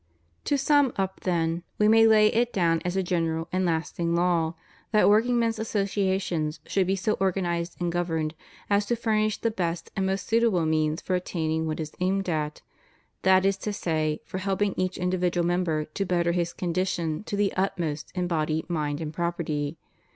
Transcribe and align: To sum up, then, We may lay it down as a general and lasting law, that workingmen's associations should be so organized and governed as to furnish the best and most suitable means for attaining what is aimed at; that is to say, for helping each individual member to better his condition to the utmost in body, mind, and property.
To 0.45 0.57
sum 0.57 0.93
up, 0.95 1.19
then, 1.19 1.61
We 1.77 1.87
may 1.87 2.07
lay 2.07 2.29
it 2.29 2.51
down 2.51 2.81
as 2.83 2.95
a 2.95 3.03
general 3.03 3.47
and 3.51 3.65
lasting 3.67 4.15
law, 4.15 4.55
that 4.91 5.07
workingmen's 5.07 5.59
associations 5.59 6.59
should 6.65 6.87
be 6.87 6.95
so 6.95 7.13
organized 7.19 7.77
and 7.79 7.91
governed 7.91 8.33
as 8.67 8.87
to 8.87 8.95
furnish 8.95 9.37
the 9.37 9.51
best 9.51 9.91
and 9.95 10.07
most 10.07 10.25
suitable 10.25 10.65
means 10.65 11.01
for 11.03 11.13
attaining 11.13 11.67
what 11.67 11.79
is 11.79 11.93
aimed 11.99 12.29
at; 12.29 12.63
that 13.21 13.45
is 13.45 13.57
to 13.57 13.71
say, 13.71 14.19
for 14.25 14.39
helping 14.39 14.73
each 14.75 14.97
individual 14.97 15.45
member 15.45 15.85
to 15.85 16.03
better 16.03 16.31
his 16.31 16.51
condition 16.51 17.23
to 17.25 17.35
the 17.35 17.53
utmost 17.53 18.11
in 18.15 18.25
body, 18.25 18.65
mind, 18.67 19.01
and 19.01 19.13
property. 19.13 19.77